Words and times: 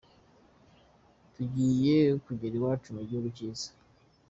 Tugiye 1.33 1.95
kugera 2.25 2.53
iwacu, 2.57 2.87
mu 2.95 3.01
gihugu 3.07 3.27
cyiza…”. 3.35 3.69